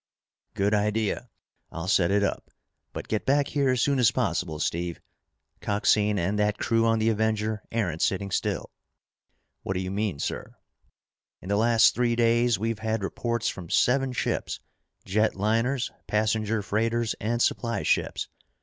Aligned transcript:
"Good 0.55 0.73
idea! 0.73 1.29
I'll 1.71 1.87
set 1.87 2.09
it 2.09 2.23
up. 2.23 2.49
But 2.91 3.07
get 3.07 3.23
back 3.23 3.49
here 3.49 3.69
as 3.69 3.83
soon 3.83 3.99
as 3.99 4.09
possible, 4.09 4.57
Steve. 4.57 4.99
Coxine 5.61 6.17
and 6.17 6.39
that 6.39 6.57
crew 6.57 6.87
on 6.87 6.97
the 6.97 7.09
Avenger 7.09 7.61
aren't 7.71 8.01
sitting 8.01 8.31
still." 8.31 8.71
"What 9.61 9.73
do 9.75 9.79
you 9.79 9.91
mean, 9.91 10.17
sir?" 10.17 10.55
"In 11.39 11.49
the 11.49 11.55
last 11.55 11.93
three 11.93 12.15
days 12.15 12.57
we've 12.57 12.79
had 12.79 13.03
reports 13.03 13.47
from 13.47 13.69
seven 13.69 14.11
ships. 14.11 14.59
Jet 15.05 15.35
liners, 15.35 15.91
passenger 16.07 16.63
freighters, 16.63 17.13
and 17.21 17.39
supply 17.39 17.83
ships. 17.83 18.27